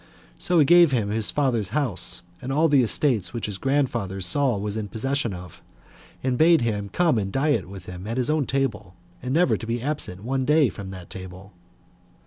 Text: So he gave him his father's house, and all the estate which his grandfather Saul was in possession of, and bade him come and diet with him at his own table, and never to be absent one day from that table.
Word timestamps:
So 0.39 0.57
he 0.57 0.65
gave 0.65 0.91
him 0.91 1.11
his 1.11 1.29
father's 1.29 1.69
house, 1.77 2.23
and 2.41 2.51
all 2.51 2.67
the 2.67 2.81
estate 2.81 3.35
which 3.35 3.45
his 3.45 3.59
grandfather 3.59 4.19
Saul 4.19 4.59
was 4.59 4.75
in 4.75 4.87
possession 4.87 5.31
of, 5.31 5.61
and 6.23 6.39
bade 6.39 6.61
him 6.61 6.89
come 6.89 7.19
and 7.19 7.31
diet 7.31 7.69
with 7.69 7.85
him 7.85 8.07
at 8.07 8.17
his 8.17 8.31
own 8.31 8.47
table, 8.47 8.95
and 9.21 9.31
never 9.31 9.57
to 9.57 9.67
be 9.67 9.79
absent 9.79 10.23
one 10.23 10.43
day 10.43 10.69
from 10.69 10.89
that 10.89 11.11
table. 11.11 11.53